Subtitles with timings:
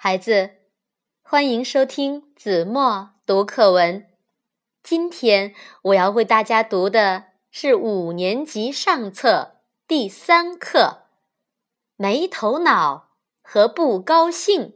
[0.00, 0.50] 孩子，
[1.22, 4.06] 欢迎收听子墨读课文。
[4.80, 9.56] 今天我要为大家读的是五年级上册
[9.88, 10.78] 第三课
[11.96, 14.68] 《没头脑和不高兴》。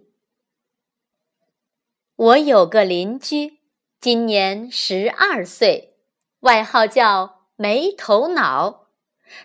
[2.16, 3.60] 我有个邻居，
[4.00, 6.00] 今年十二岁，
[6.40, 8.88] 外号叫没头脑。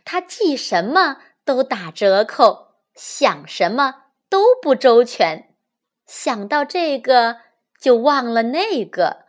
[0.03, 5.43] 他记什么都打折扣，想什么都不周全。
[6.07, 7.41] 想到这个
[7.79, 9.25] 就忘了那个，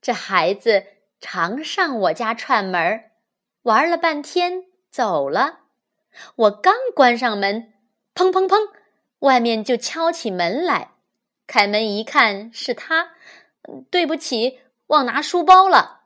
[0.00, 0.84] 这孩子
[1.18, 3.10] 常上我家串门
[3.62, 5.60] 玩了半天走了。
[6.36, 7.72] 我刚关上门，
[8.14, 8.70] 砰砰砰，
[9.20, 10.90] 外面就敲起门来。
[11.46, 13.12] 开门一看是他，
[13.90, 16.02] 对不起，忘拿书包了。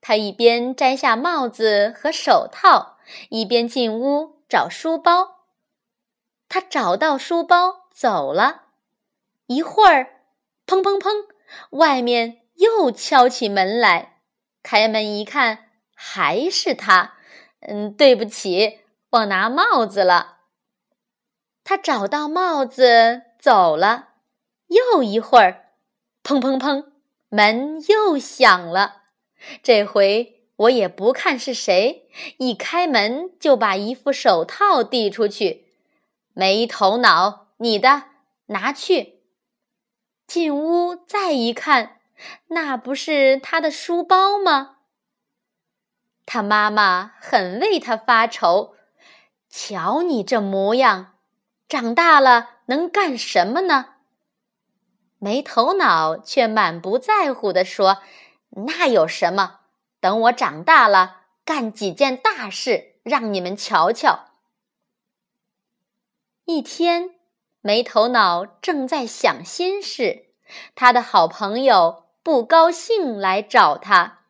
[0.00, 2.98] 他一边摘下帽子和手套，
[3.28, 5.44] 一边进屋找书包。
[6.48, 8.69] 他找到书包走了。
[9.50, 10.20] 一会儿，
[10.64, 11.26] 砰砰砰，
[11.70, 14.20] 外面又敲起门来。
[14.62, 17.14] 开门一看，还是他。
[17.58, 18.78] 嗯，对不起，
[19.10, 20.36] 忘拿帽子了。
[21.64, 24.10] 他找到帽子走了。
[24.68, 25.72] 又一会儿，
[26.22, 26.84] 砰砰砰，
[27.28, 29.02] 门又响了。
[29.64, 35.74] 这回我也不看是谁，一开门就把一副手套递出去。
[36.34, 38.04] 没头脑，你的，
[38.46, 39.16] 拿去。
[40.30, 41.98] 进屋再一看，
[42.46, 44.76] 那不是他的书包吗？
[46.24, 48.76] 他妈妈很为他发愁。
[49.48, 51.14] 瞧你这模样，
[51.68, 53.96] 长大了能干什么呢？
[55.18, 58.00] 没头脑却满不在乎地说
[58.68, 59.62] ：“那有什么？
[59.98, 64.26] 等我长大了，干几件大事，让你们瞧瞧。”
[66.46, 67.16] 一天。
[67.62, 70.26] 没头脑正在想心事，
[70.74, 74.20] 他的好朋友不高兴来找他。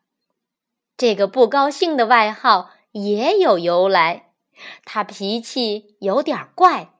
[0.97, 4.31] 这个不高兴的外号也有由来，
[4.83, 6.91] 他脾气有点怪，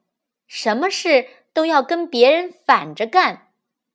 [0.48, 3.50] 什么事都要跟别人反着干。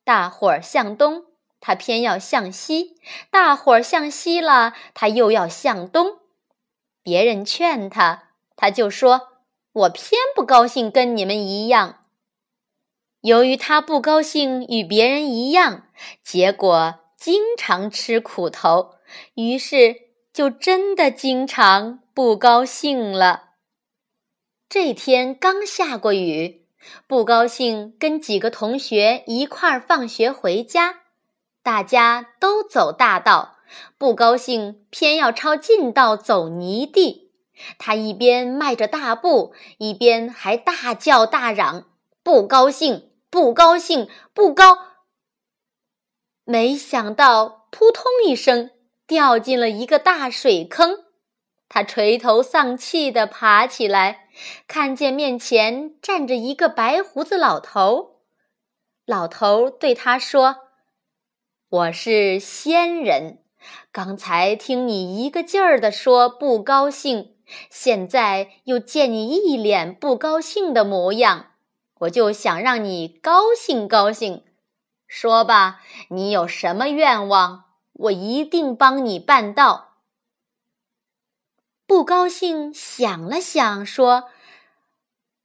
[0.05, 1.25] 大伙儿向东，
[1.59, 2.95] 他偏要向西；
[3.31, 6.19] 大伙儿向西了，他又要向东。
[7.03, 9.29] 别人劝他，他就说
[9.73, 12.05] ：“我偏不高兴跟你们一样。”
[13.27, 15.89] 由于他不高兴与别人一样，
[16.23, 18.91] 结果经常吃苦头，
[19.35, 19.97] 于是
[20.33, 23.47] 就真的经常不高兴了。
[24.69, 26.69] 这天刚下过雨，
[27.09, 31.01] 不高兴跟几个同学一块儿放学回家，
[31.65, 33.57] 大家都走大道，
[33.99, 37.33] 不高兴偏要抄近道走泥地。
[37.77, 41.89] 他一边迈着大步，一边还大叫大嚷
[42.23, 44.79] ：“不高兴！”不高兴，不高。
[46.45, 48.71] 没想到，扑通一声，
[49.07, 51.05] 掉进了一个大水坑。
[51.69, 54.31] 他垂头丧气地爬起来，
[54.67, 58.23] 看见面前站着一个白胡子老头。
[59.05, 60.69] 老头对他说
[61.69, 63.41] ：“我是仙人，
[63.93, 67.37] 刚才听你一个劲儿地说不高兴，
[67.69, 71.51] 现在又见你一脸不高兴的模样。”
[72.01, 74.45] 我就想让你高兴高兴，
[75.07, 75.81] 说吧，
[76.11, 77.65] 你有什么愿望，
[77.95, 79.95] 我一定帮你办到。
[81.87, 84.29] 不高兴想了想，说：“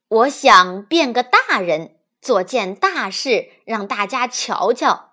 [0.10, 5.12] 我想变个大人，做件大事，让大家瞧瞧。”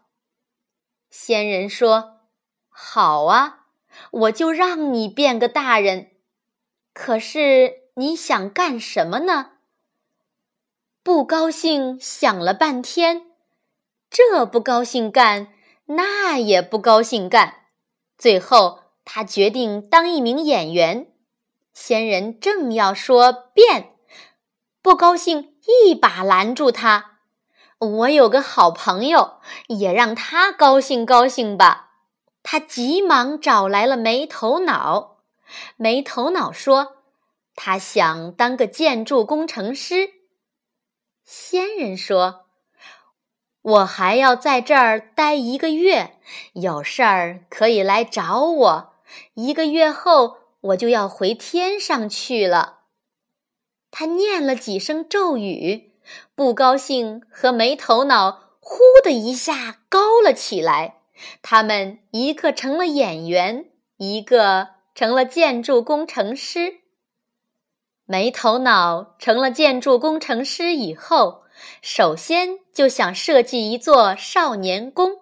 [1.11, 2.23] 仙人说
[2.69, 3.67] ：“好啊，
[4.11, 6.13] 我就让你变个大人。
[6.93, 9.53] 可是你想干什么呢？”
[11.09, 13.29] 不高兴，想了半天，
[14.11, 15.55] 这不高兴干，
[15.87, 17.63] 那也不高兴干，
[18.19, 21.11] 最后他决定当一名演员。
[21.73, 23.95] 仙人正要说变，
[24.83, 27.21] 不高兴一把拦住他
[27.81, 29.39] ：“我有个好朋友，
[29.69, 31.93] 也让他高兴高兴吧。”
[32.45, 35.21] 他急忙找来了没头脑。
[35.79, 36.99] 没头脑说
[37.57, 40.11] ：“他想当个建筑工程师。”
[41.31, 42.47] 仙人说
[43.61, 46.19] ：“我还要在这儿待一个月，
[46.55, 48.95] 有事儿可以来找我。
[49.35, 52.79] 一个月后，我就要回天上去了。”
[53.93, 55.93] 他念了几声咒语，
[56.35, 61.03] 不高兴和没头脑呼的一下高了起来。
[61.43, 63.67] 他们一个成了演员，
[63.99, 66.79] 一个成了建筑工程师。
[68.11, 71.43] 没头脑成了建筑工程师以后，
[71.83, 75.19] 首先就想设计一座少年宫，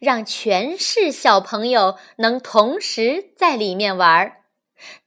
[0.00, 4.42] 让全市小朋友能同时在里面玩儿。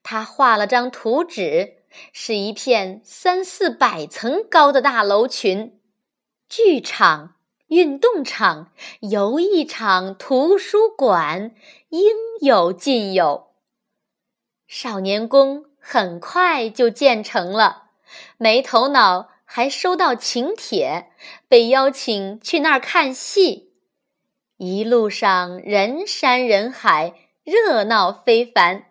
[0.04, 1.80] 他画了张图纸，
[2.14, 5.82] 是一片三四百层高的大楼群，
[6.48, 7.36] 剧场、
[7.68, 8.72] 运动场、
[9.02, 11.54] 游艺场、图书馆，
[11.90, 12.10] 应
[12.40, 13.48] 有尽有。
[14.66, 17.84] 少年宫很快就建成了，
[18.36, 19.30] 没头脑。
[19.50, 21.10] 还收到请帖，
[21.48, 23.72] 被邀请去那儿看戏。
[24.58, 27.14] 一路上人山人海，
[27.46, 28.88] 热闹非凡。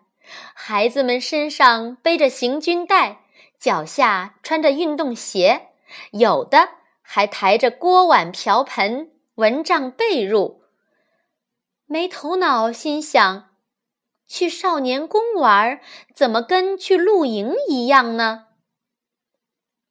[0.55, 3.19] 孩子们身上背着行军袋，
[3.59, 5.67] 脚下穿着运动鞋，
[6.09, 6.69] 有的
[7.03, 10.61] 还抬着锅碗瓢盆、蚊帐被褥。
[11.85, 13.49] 没头脑心想：
[14.27, 15.79] 去少年宫玩，
[16.13, 18.47] 怎么跟去露营一样呢？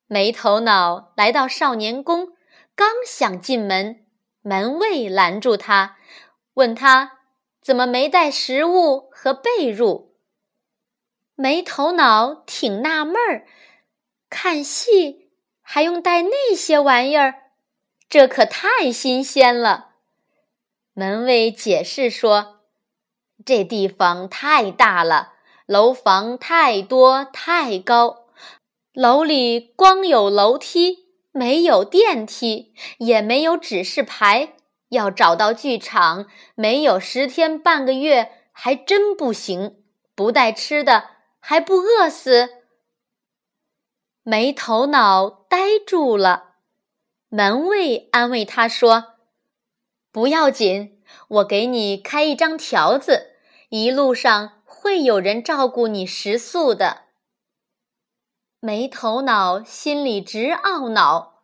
[0.06, 2.34] 没头脑来到少年宫，
[2.74, 4.06] 刚想进门，
[4.42, 5.96] 门卫拦住他，
[6.54, 7.20] 问他
[7.60, 10.10] 怎么没带食物和被褥。
[11.34, 13.46] 没头脑挺纳闷儿，
[14.30, 17.34] 看戏还用带那些玩意儿，
[18.08, 19.96] 这可太新鲜了。
[20.92, 22.55] 门卫解释说
[23.44, 25.34] ：“这地方太大了，
[25.66, 28.24] 楼房太多太高。”
[28.94, 34.54] 楼里光有楼梯，没有电梯，也没有指示牌。
[34.88, 39.82] 要找到剧场，没有十天半个月还真不行。
[40.14, 41.10] 不带吃的，
[41.40, 42.48] 还不饿死？
[44.22, 46.54] 没头脑，呆住了。
[47.28, 49.16] 门卫安慰他说
[50.10, 50.95] ：“不要紧，
[51.28, 53.32] 我给你开一张条子，
[53.68, 57.02] 一路上会有人照顾你食宿的。”
[58.60, 61.42] 没头脑，心里直懊恼，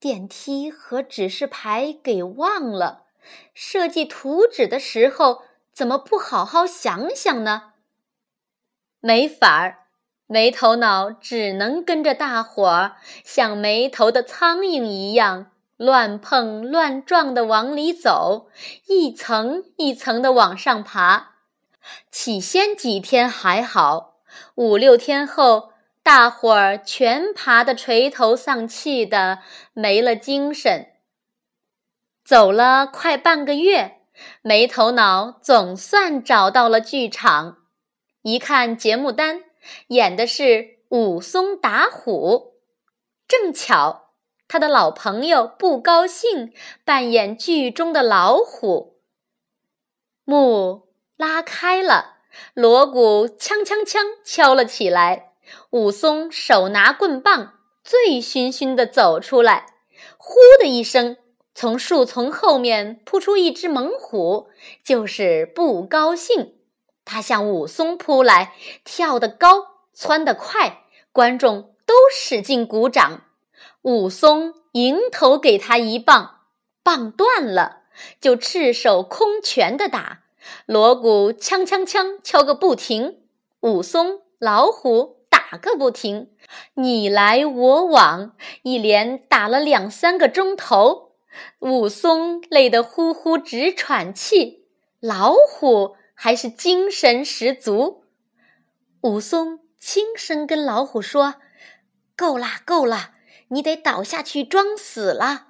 [0.00, 3.04] 电梯和指示牌给忘了。
[3.54, 7.74] 设计图纸的时候，怎么不好好想想呢？
[8.98, 9.86] 没法儿，
[10.26, 15.51] 没头脑只能跟着大伙儿，像没头的苍蝇一样
[15.82, 18.48] 乱碰乱撞的往里走，
[18.86, 21.32] 一层一层的往上爬。
[22.08, 24.20] 起先几天还好，
[24.54, 25.72] 五六天后。
[26.04, 29.38] 大伙儿全爬得垂头丧气的，
[29.72, 30.88] 没了精神。
[32.24, 34.00] 走了快半个月，
[34.42, 37.58] 没头脑总算找到了剧场。
[38.22, 39.44] 一看节目单，
[39.88, 42.54] 演的是武松打虎。
[43.28, 44.11] 正巧
[44.52, 46.52] 他的老朋友不高兴
[46.84, 48.98] 扮演剧中的老虎。
[50.26, 52.16] 幕拉开了，
[52.52, 55.30] 锣鼓锵锵锵敲了起来。
[55.70, 59.68] 武松手拿棍棒，醉醺醺地走出来。
[60.18, 61.16] 呼的一声，
[61.54, 64.50] 从树丛后面扑出一只猛虎，
[64.84, 66.56] 就是不高兴。
[67.06, 68.54] 他向武松扑来，
[68.84, 73.22] 跳得高，窜得快，观众都使劲鼓掌。
[73.82, 76.40] 武松迎头给他一棒，
[76.82, 77.82] 棒断了，
[78.20, 80.22] 就赤手空拳地打，
[80.66, 83.20] 锣鼓锵锵锵敲个不停。
[83.60, 85.22] 武松、老虎。
[85.52, 86.30] 打个不停，
[86.74, 91.12] 你来我往，一连打了两三个钟头。
[91.58, 94.66] 武松累得呼呼直喘气，
[94.98, 98.04] 老虎还是精神十足。
[99.02, 101.34] 武松轻声跟老虎说
[102.16, 103.12] ：“够啦，够啦，
[103.52, 105.46] 你得倒下去装死了。”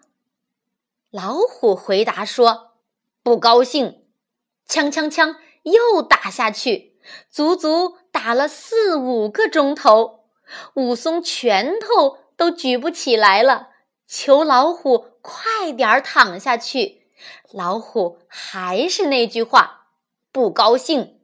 [1.10, 2.74] 老虎回答说
[3.24, 4.04] ：“不高兴。”
[4.68, 6.98] 锵锵锵，又打下去，
[7.30, 7.96] 足足。
[8.12, 10.26] 打了四五个钟头，
[10.74, 13.70] 武松拳头都举不起来了，
[14.06, 17.08] 求老虎快点儿躺下去。
[17.50, 19.86] 老虎还是那句话，
[20.30, 21.18] 不高兴。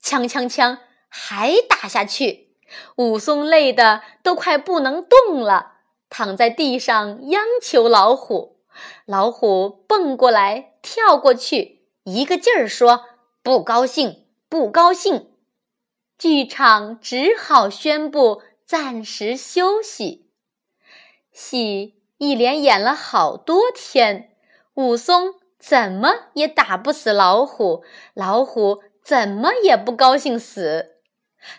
[0.00, 2.56] 锵锵锵，还打下去。
[2.94, 5.75] 武松累得都快不能动了，
[6.08, 8.60] 躺在地上央求老虎。
[9.06, 13.04] 老虎蹦过来，跳过去，一个劲儿说
[13.42, 15.30] ：“不高兴，不高兴。”
[16.18, 20.30] 剧场只好宣布暂时休息。
[21.32, 24.30] 戏一连演了好多天，
[24.74, 27.84] 武松怎么也打不死老虎，
[28.14, 30.96] 老虎怎么也不高兴死。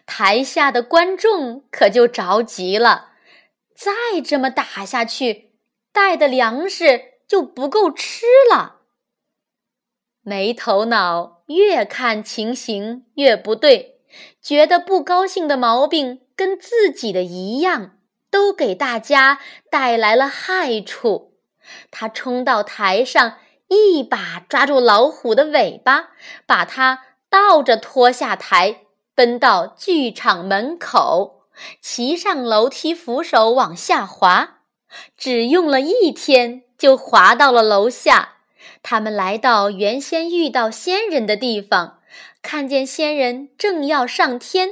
[0.06, 3.12] 台下的观众可就着急了，
[3.78, 5.52] 再这么打下去，
[5.92, 8.78] 带的粮食就不够吃了。
[10.24, 14.02] 没头脑，越看情形越不对。
[14.42, 17.98] 觉得不高兴的毛病跟自己的一样，
[18.32, 21.38] 都给大家带来了害处。
[21.92, 26.12] 他冲到台上，一把抓住老虎的尾巴，
[26.48, 31.37] 把它倒着拖下台，奔到剧场门口，
[31.82, 34.60] 骑上楼梯扶手往下滑，
[35.18, 38.36] 只用了一天就滑到了楼下。
[38.84, 42.00] 他们来到原先遇到仙人的地方，
[42.42, 44.72] 看见仙人正要上天，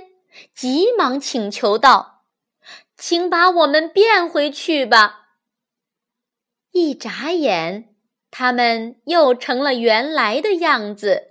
[0.54, 2.24] 急忙请求道
[2.98, 5.30] ：“请把我们变回去吧。”
[6.72, 7.96] 一眨眼，
[8.30, 11.30] 他们又成了原来的样子。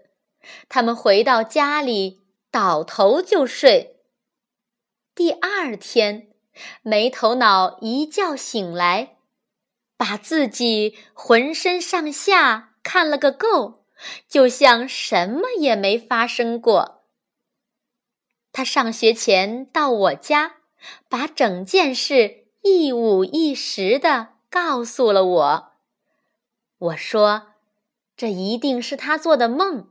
[0.69, 3.94] 他们回到家里，倒头就睡。
[5.15, 6.29] 第二天，
[6.83, 9.17] 没头脑一觉醒来，
[9.97, 13.85] 把自己浑身上下看了个够，
[14.29, 17.05] 就像什么也没发生过。
[18.53, 20.57] 他上学前到我家，
[21.09, 24.35] 把整件事一五一十的。
[24.51, 25.73] 告诉了我，
[26.79, 27.55] 我说，
[28.17, 29.89] 这一定是他做的梦。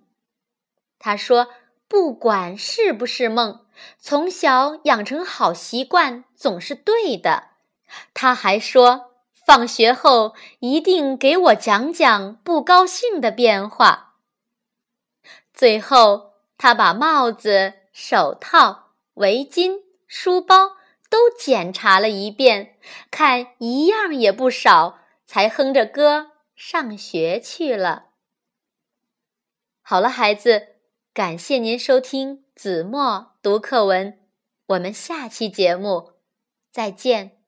[0.98, 1.50] 他说，
[1.90, 3.63] 不管是不是梦，
[4.00, 7.50] 从小养成好习惯总是对的。
[8.14, 14.16] 他还说，放学后一定给我讲讲不高兴的变化。
[15.54, 20.78] 最后，他把帽子、手套、围巾、书包。
[21.10, 22.76] 都检查了一遍，
[23.12, 28.06] 看一样也不少，才哼着歌上学去了。
[29.84, 30.70] 好了，孩子，
[31.14, 34.20] 感谢您收听子墨读课文，
[34.68, 36.12] 我们下期节目
[36.72, 37.43] 再见。